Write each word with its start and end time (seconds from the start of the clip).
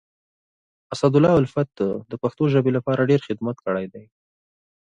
اسدالله 0.93 1.33
الفت 1.41 1.69
د 2.11 2.13
پښتو 2.23 2.43
ژبي 2.53 2.71
لپاره 2.77 3.07
ډير 3.09 3.21
خدمت 3.27 3.57
کړی 3.65 3.85
دی. 3.93 4.03